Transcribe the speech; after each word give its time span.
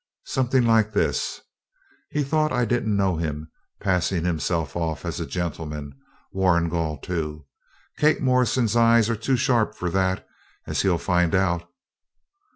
'Something 0.25 0.65
like 0.65 0.93
this: 0.93 1.41
"He 2.09 2.23
thought 2.23 2.51
I 2.51 2.65
didn't 2.65 2.97
know 2.97 3.17
him, 3.17 3.51
passing 3.79 4.25
himself 4.25 4.75
off 4.75 5.05
as 5.05 5.19
a 5.19 5.27
gentleman. 5.27 5.93
Warrigal, 6.33 6.97
too. 6.97 7.45
Kate 7.99 8.19
Morrison's 8.19 8.75
eyes 8.75 9.11
are 9.11 9.15
too 9.15 9.37
sharp 9.37 9.75
for 9.75 9.91
that, 9.91 10.27
as 10.65 10.81
he'll 10.81 10.97
find 10.97 11.35
out."' 11.35 11.69